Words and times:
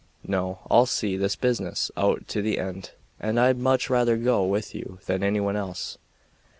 No, 0.25 0.61
I'll 0.71 0.87
see 0.87 1.15
this 1.15 1.35
business 1.35 1.91
out 1.95 2.27
to 2.29 2.41
the 2.41 2.57
end, 2.57 2.89
and 3.19 3.39
I'd 3.39 3.59
much 3.59 3.87
rather 3.87 4.17
go 4.17 4.43
with 4.43 4.73
you 4.73 4.97
than 5.05 5.21
anyone 5.21 5.55
else." 5.55 5.99